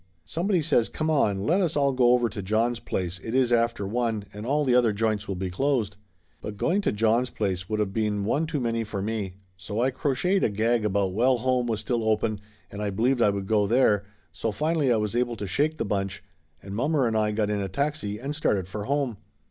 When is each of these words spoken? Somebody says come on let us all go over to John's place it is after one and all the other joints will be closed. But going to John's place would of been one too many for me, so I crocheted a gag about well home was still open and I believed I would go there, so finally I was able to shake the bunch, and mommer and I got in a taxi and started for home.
Somebody 0.25 0.63
says 0.63 0.89
come 0.89 1.11
on 1.11 1.45
let 1.45 1.61
us 1.61 1.75
all 1.77 1.93
go 1.93 2.13
over 2.13 2.27
to 2.27 2.41
John's 2.41 2.79
place 2.79 3.19
it 3.23 3.35
is 3.35 3.51
after 3.53 3.85
one 3.85 4.25
and 4.33 4.47
all 4.47 4.65
the 4.65 4.73
other 4.73 4.93
joints 4.93 5.27
will 5.27 5.35
be 5.35 5.51
closed. 5.51 5.95
But 6.41 6.57
going 6.57 6.81
to 6.81 6.91
John's 6.91 7.29
place 7.29 7.69
would 7.69 7.79
of 7.79 7.93
been 7.93 8.25
one 8.25 8.47
too 8.47 8.59
many 8.59 8.83
for 8.83 8.99
me, 9.03 9.35
so 9.57 9.79
I 9.79 9.91
crocheted 9.91 10.43
a 10.43 10.49
gag 10.49 10.85
about 10.85 11.13
well 11.13 11.37
home 11.37 11.67
was 11.67 11.81
still 11.81 12.03
open 12.03 12.41
and 12.71 12.81
I 12.81 12.89
believed 12.89 13.21
I 13.21 13.29
would 13.29 13.45
go 13.45 13.67
there, 13.67 14.03
so 14.31 14.51
finally 14.51 14.91
I 14.91 14.97
was 14.97 15.15
able 15.15 15.35
to 15.35 15.45
shake 15.45 15.77
the 15.77 15.85
bunch, 15.85 16.23
and 16.63 16.75
mommer 16.75 17.05
and 17.05 17.15
I 17.15 17.31
got 17.31 17.51
in 17.51 17.61
a 17.61 17.69
taxi 17.69 18.17
and 18.17 18.35
started 18.35 18.67
for 18.67 18.85
home. 18.85 19.17